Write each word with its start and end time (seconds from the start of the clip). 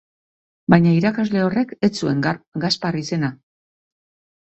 Baina 0.73 0.93
irakasle 1.01 1.45
horrek 1.49 1.75
ez 1.89 1.91
zuen 2.01 2.27
Gaspar 2.67 3.01
izena. 3.07 3.35